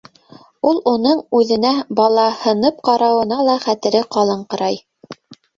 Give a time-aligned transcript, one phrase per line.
[0.69, 4.83] Ул уның үҙенә балаһынып ҡарауына ла хәтере ҡалыңҡырай.